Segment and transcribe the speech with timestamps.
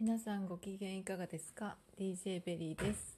[0.00, 3.16] 皆さんご機嫌いかがですか？DJ ベリーです。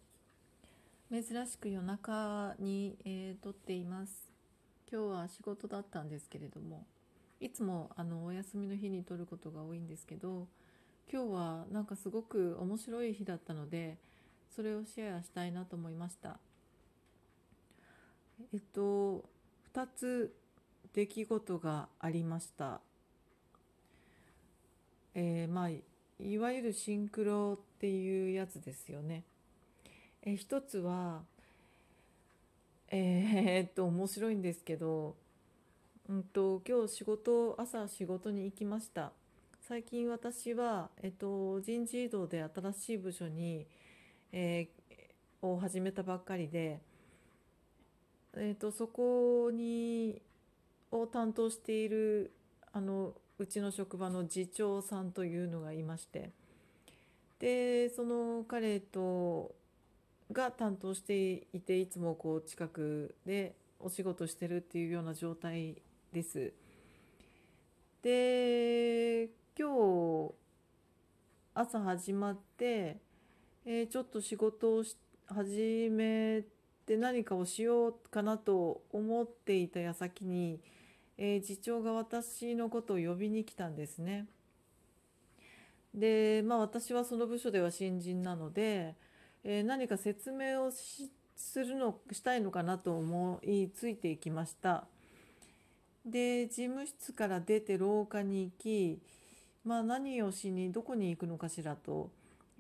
[1.11, 4.31] 珍しく夜中に、えー撮っています。
[4.93, 6.85] 今日は仕事だったんですけれども
[7.41, 10.49] いつもあのお休みの日に撮ることが多いんですけど
[11.11, 13.97] 今日はなんかすごく面白い日だったので
[14.55, 16.39] それをシェアしたいなと思いました。
[18.53, 19.25] えっと
[19.75, 20.37] 2つ
[20.93, 22.83] 出来事がありました。
[25.15, 29.25] えーまあいわゆるシンクロっていうやつですよね。
[30.23, 31.23] え一つは
[32.89, 35.17] えーっと面白いんですけど、
[36.09, 39.13] うんと今日仕事朝仕事に行きました。
[39.69, 43.67] 最近私は、えっと、人事異動で新しい部署に、
[44.33, 44.87] えー
[45.43, 46.81] を始めたばっかりで、
[48.37, 50.21] えっと、そこに
[50.91, 52.31] を担当している
[52.77, 56.33] あのうちの職場の次長さんというのがいまして
[57.39, 59.55] でその彼と
[60.31, 65.81] が担当していていつもこう近くでお仕事してるっていうような状態
[66.13, 66.53] です。
[68.03, 70.35] で今日
[71.55, 72.99] 朝始まって、
[73.65, 76.43] えーちょっと仕事をし始め
[76.85, 80.61] て何かをしようかなと思っていた矢先に
[81.19, 84.27] えー次長が私のことを呼びに来たんですね。
[85.95, 88.95] で、まあ私はその部署では新人なので、
[89.45, 94.87] えー何か説明をしするのしたいのかなと思いついていきました。
[96.05, 99.01] で、事務室から出て廊下に行き、
[99.65, 102.11] まあ何をしにどこに行くのかしらと、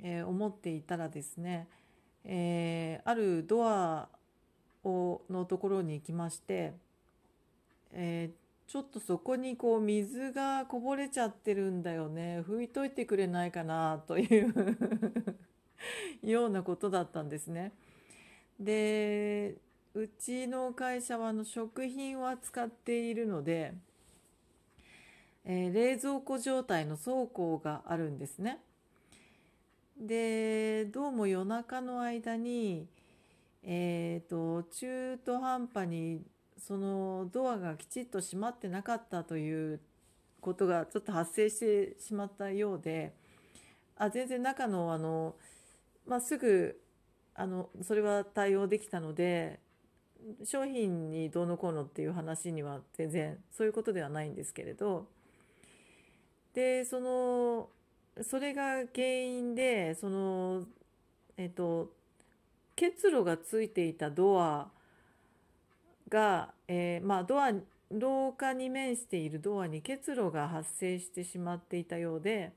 [0.02, 1.68] えー思っていたらですね、
[2.24, 4.08] えーあるドア
[4.82, 6.72] をのところに行きまして、
[7.92, 14.54] えーちょっとそこにこう水がこぼれちゃってるんだよね拭いといてくれないかなという
[16.22, 17.72] ようなことだったんですね。
[18.58, 19.56] で
[19.94, 23.72] うちの会社はあの食品を扱っているので、
[25.44, 28.58] えー冷蔵庫状態の倉庫があるんですね。
[29.98, 32.86] でどうも夜中の間に、
[33.62, 36.22] えーと中途半端に
[36.58, 39.80] そのドアがきちっと閉まってなかったという
[40.40, 43.12] ことがちょっと発生してしまったようで
[43.96, 45.34] あ全然中のあの、
[46.06, 46.80] まあ、すぐ
[47.34, 49.60] あのそれは対応できたので
[50.44, 55.06] 商品にどうのこうのっていう話には全然そういうことではないんですけれど
[56.54, 57.68] でその
[58.22, 60.64] それが原因でその
[61.36, 61.92] えっと
[62.74, 64.68] 結露がついていたドア
[66.16, 67.52] が、えーまあ、ドア
[67.90, 72.52] 廊下に面しているドアに結露が発生してしまっていたようで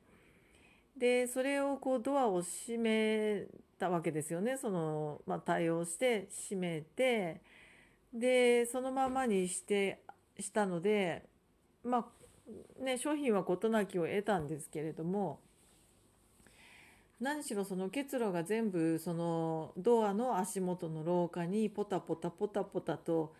[0.97, 3.47] でそれをこうドアを閉め
[3.77, 4.57] たわけですよね。
[4.57, 7.41] その、まあ、対応して閉めて
[8.13, 9.99] でそのままにして
[10.39, 11.23] したので
[11.83, 12.05] ま
[12.79, 15.39] あね商品は事なきを得たんですけれども
[17.19, 23.33] 何しろその結露が全部そのドアの足元の廊下にポタポタポタポタと、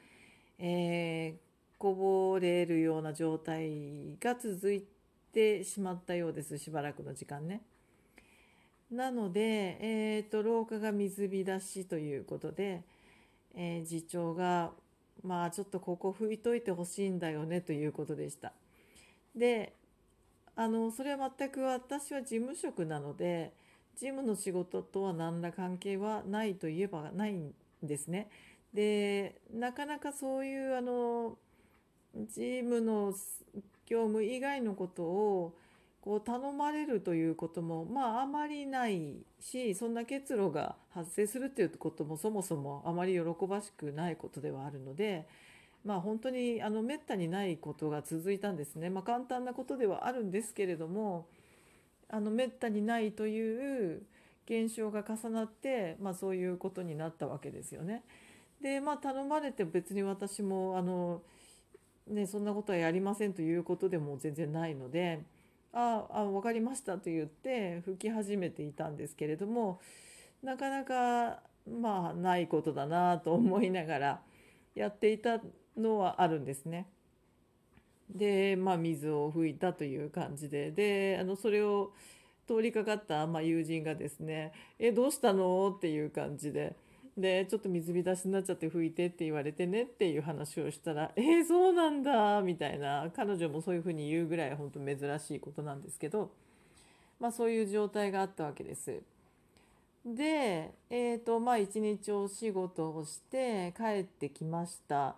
[0.60, 1.50] えー
[1.80, 4.84] こぼれるような状態が続い
[5.32, 7.62] てしまったようですしばらくの時間ね。
[8.92, 12.84] なので、えーと廊下が水浸しということで、
[13.56, 14.72] えー次長が
[15.24, 18.52] まあちょっとここ拭いといてほしいんだよねということでした。
[19.36, 19.74] で
[20.56, 23.54] あのそれは全く私は事務職なので
[23.96, 28.30] 事務の仕事とは何ら関係はないといえばないんですね。
[28.74, 31.38] でなかなかそういうあの
[32.16, 33.14] 事務の
[33.86, 35.56] 業務以外のことを
[36.02, 45.28] こう頼まれるということもまああまりないしそんな結露が発生するっていうこともそもそもあまり喜ばしくないことではあるので
[45.84, 48.90] まあ本当にあの滅多にないことが続いたんですね。
[48.90, 51.28] まあ、簡単なことではあるんですけれども
[52.10, 54.02] あの滅多にないという
[54.46, 58.04] 現象が重なって、まあ、そういうことになったわけですよね。
[58.62, 61.22] でまあ頼まれて別に私もあの、
[62.08, 65.24] ね、そんなことはやりませんということでも全然ないので
[65.72, 69.80] 「ああ分かりました」と言って吹き始めていたんですけれども
[70.44, 74.22] なかなかまあないことだなと思いながら
[74.76, 75.40] やっていた
[75.78, 76.88] のはあるんですね。
[78.10, 81.94] でまあ水を拭いたという感じでであのそれを
[82.48, 86.76] 通りかかった、まあ、友人がですね「えどうしたの?」っていう感じで。
[87.18, 96.32] でちょっと水浸しになっちゃって拭いてって言われてねっていう話をしたら「えー、そうなんだ」みたいな彼女もそういうふうに言うぐらい本当珍しいことなんですけど
[97.20, 99.02] まあ、そういう状態があったわけです。
[100.06, 105.16] で、えーとまあ、一日お仕事をして帰ってきました。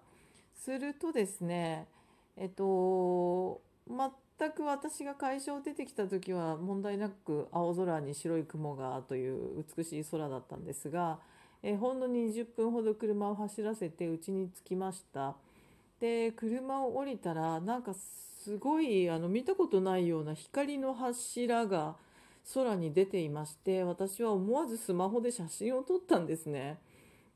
[0.56, 1.88] するとですね、
[2.36, 11.20] えっと、全く私が会社を出てきた時は問題なく青空に白い雲がという美しい空だったんですが、
[11.64, 15.36] えーほんの20分ほど車を走らせて家に着きました。
[16.00, 21.96] で車を降りたらなんかすごいあの見たことないような光の柱が
[22.56, 26.80] 空に出ていまして私は思わずスマホで写真を撮ったんですね。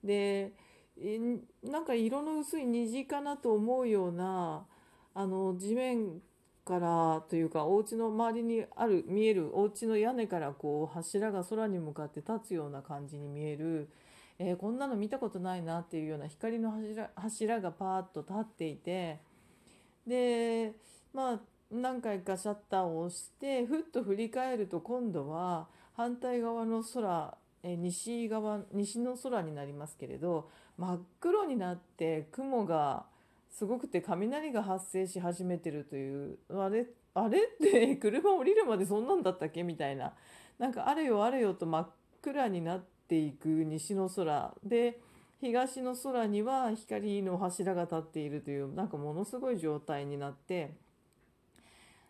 [0.04, 0.54] で
[0.98, 1.20] え
[1.64, 4.66] なんか色の薄い虹かなと思うような
[5.14, 6.22] あの地面
[6.66, 13.90] からというかお家の周りにある見えるお家の屋根からこう柱が空に向かって立つような感じに見える、
[14.40, 19.20] えーこんなの見たことないなっていうような光の柱柱がパーッと立っていて
[20.06, 20.74] で
[21.14, 21.40] まあ
[21.72, 33.06] 何回かシャッターを押してふっと振り返ると今度は反対側の空え西側西の空になりますけれど真っ黒になって雲が
[33.50, 40.14] すごくて雷が発生し始めてるというあれあれって車降りるまでそんなんだったっけみたいな。
[40.58, 41.90] なんかあれよあれよと真っ
[42.22, 45.00] 暗になってていく西の空で
[45.42, 50.72] 東の空には光の柱が立っているというなんかものすごい状態になって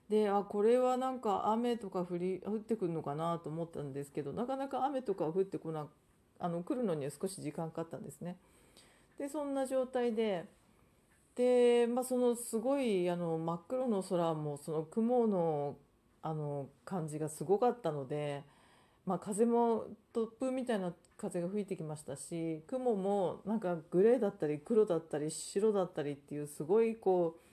[0.10, 5.88] であこれはなんか雨とか降り降ってくるのかなと思ったんですけどなかなか雨とか降ってこな
[6.40, 8.38] あの来るのには少し時間かかったんですね。
[9.18, 10.46] でそんな状態で
[11.36, 15.76] で、まあ、そのすごいあの真っ黒の空もその雲の
[16.22, 18.44] あの感じがすごかったので、
[19.06, 27.46] まあ、風も突風みたいな風が吹いてきましたし雲もなんかグレーだったり黒だったり白だったりっていうすごいこう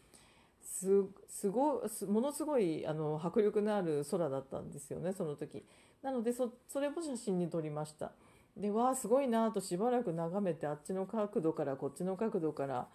[1.28, 5.64] すごものすごいあの迫力のある空だったんですよねその時。
[6.02, 8.12] なのでそそれも写真に撮りました。
[8.56, 12.88] でわあすごいなとしばらく眺めてあっちの角度からこっちの角度から、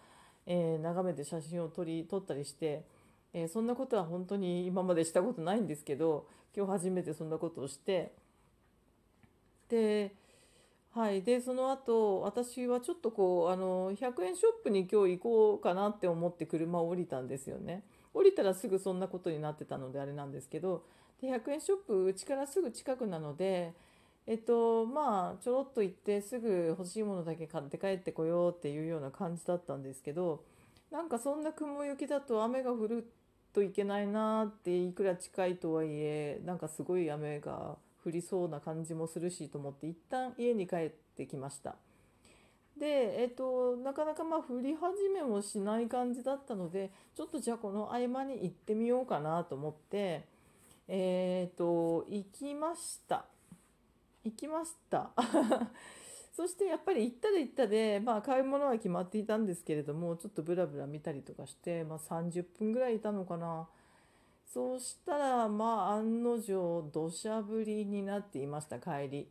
[0.45, 2.83] えー眺めて写真を撮り撮ったりして、
[3.33, 8.13] えーそんなことは本当に今までしたことないんですけど今日初めてそんなことをして
[9.69, 10.14] で,、
[10.92, 17.84] はい、でその後私はちょっとこうあの100円ショップに今日行こうかなって思って車を降りたんですよね。
[18.14, 20.84] 降りたらすぐそんなことになってたのであれなんですけど
[21.22, 23.74] で100円ショップうちからすぐ近くなので
[24.25, 30.44] えっとまあちょろっと行ってすぐ欲しいものだけ買って帰ってこようっていうような感じだったんですけど
[30.92, 33.12] なんかそんな雲行きだと雨が降る
[33.54, 41.75] といけないなっていくら近いとはいえなんかすごい雨が降りそうな感じもするしと思って一旦家に帰ってきました。
[42.80, 50.25] で、えっと、なかなかまあ降り始めもしない感じだったのでちょっとじゃあこの合間に行ってみようかなと思って
[50.88, 53.25] えっと行きました。
[54.24, 55.12] 行きました
[56.36, 63.68] そしてやっぱり行ったで行ったで、まあ、買い物は決まっていたんですけれどもちょっとブラブラ見たりとかして、まあ、30分ぐらいいたのかな
[64.53, 69.27] そうしたらまあ案の定土砂降りになっていました帰り。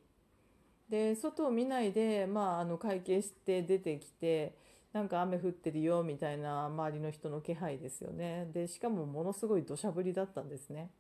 [0.91, 4.55] で外を見ないで、まあ、あの会計して出てきて
[4.93, 8.49] なんか雨降ってるよみたいな周りの人の気配ですよね。
[8.53, 10.91] でしかもものすごい土砂降りだったんですね。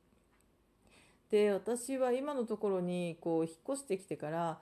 [1.30, 4.58] で私は今のところにこう引っ越してきてから、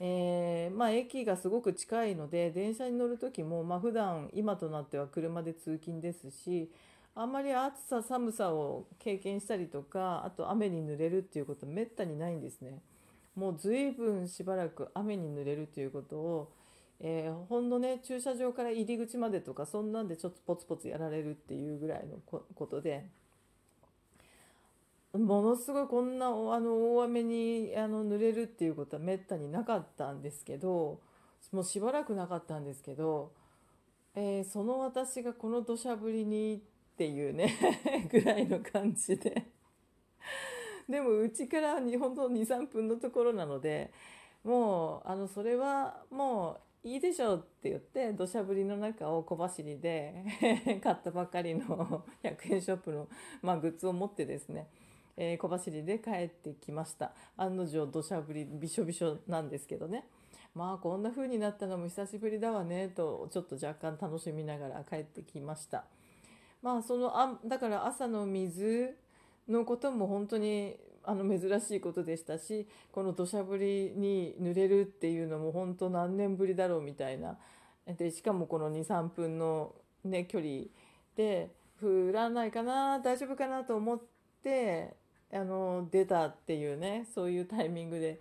[0.00, 6.70] えーまあ、駅がすごく近いので電車に乗る時も、まあ普段今となっては車で通勤ですし
[7.20, 12.80] あんまり暑さ寒さを経験したりとかあと雨に濡れるっていうことめったにないんですね。
[13.34, 16.52] もう随分しばらく雨に濡れるということを、
[17.00, 22.18] えーほんのね駐車場から入り口までとかそんなんでちょっとポツポツやられるっていうぐらいの
[22.54, 23.04] ことで。
[25.12, 31.00] ものすごいこんなあの大雨にあの濡れるっていうことはめったになかったんですけど
[31.50, 33.32] もうしばらくなかったんですけど、
[34.14, 36.62] えーその私がこの土砂降りに
[36.98, 37.54] っていうね
[38.10, 39.44] ぐらいの感じで。
[40.88, 43.92] でもうちからにほんと23分のところなので
[44.42, 50.24] もうあのそれはもういいでしょうって言って土砂降りの中を小走りで
[50.82, 53.06] 買ったばかりの 100円ショップの、
[53.42, 54.66] まあ、グッズを持ってですね
[55.16, 57.12] えー小走りで帰ってきました。
[57.36, 60.04] 案の定土砂降りびしょびしょなんですけどね。
[60.54, 65.84] まあこんな風になったのも久しぶりだわねとちょっと若干楽しみながら帰ってきました。
[66.62, 68.96] まあそのあだから朝の水
[69.48, 77.38] のことも本当にあの珍しいことでしたしこの土砂降りに濡れるっていうのも本当何年ぶりだろうみたいな。
[77.96, 79.74] でしかもこの23分の、
[80.04, 80.64] ね、距離
[81.16, 84.00] で降らないかな大丈夫かなと思っ
[84.42, 84.94] て
[85.32, 88.20] あの出たっていうねそういうタイミングで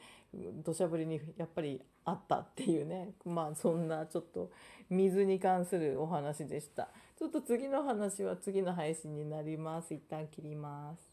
[0.63, 3.11] 土砂降りにやっぱりあったっていうね。
[3.25, 4.49] まあそんなちょっと
[4.89, 6.89] 水に関するお話でした。
[7.19, 9.93] ちょっと次の話は次の配信になります。
[9.93, 11.06] 一旦切ります。